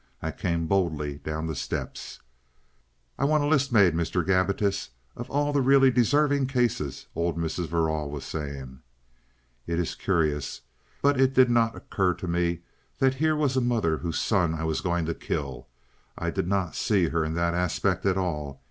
I 0.23 0.31
came 0.31 0.65
boldly 0.65 1.19
down 1.19 1.45
the 1.45 1.53
steps. 1.55 2.21
"I 3.19 3.25
want 3.25 3.43
a 3.43 3.45
list 3.47 3.71
made, 3.71 3.93
Mr. 3.93 4.25
Gabbitas, 4.25 4.89
of 5.15 5.29
all 5.29 5.53
the 5.53 5.61
really 5.61 5.91
deserving 5.91 6.47
cases," 6.47 7.05
old 7.13 7.37
Mrs. 7.37 7.67
Verrall 7.67 8.09
was 8.09 8.25
saying. 8.25 8.81
It 9.67 9.77
is 9.77 9.93
curious, 9.93 10.61
but 11.03 11.21
it 11.21 11.35
did 11.35 11.51
not 11.51 11.75
occur 11.75 12.15
to 12.15 12.27
me 12.27 12.61
that 12.97 13.13
here 13.21 13.35
was 13.35 13.55
a 13.55 13.61
mother 13.61 13.97
whose 13.99 14.17
son 14.19 14.55
I 14.55 14.63
was 14.63 14.81
going 14.81 15.05
to 15.05 15.13
kill. 15.13 15.67
I 16.17 16.31
did 16.31 16.47
not 16.47 16.73
see 16.75 17.09
her 17.09 17.23
in 17.23 17.35
that 17.35 17.53
aspect 17.53 18.03
at 18.07 18.17
all. 18.17 18.59